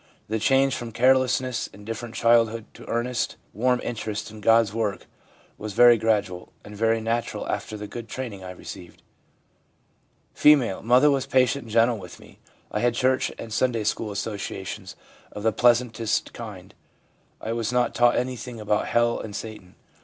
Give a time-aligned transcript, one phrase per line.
[0.29, 5.05] The change from careless, indifferent childhood to earnest, warm interest in God's work
[5.59, 9.03] was very gradual and very natural after the good training I received.'
[10.35, 12.39] F.' Mother was patient and gentle with me.
[12.71, 14.95] I had church and Sunday school associations
[15.33, 16.73] of the pleasantest kind;
[17.39, 19.75] I was not taught anything about hell and Satan.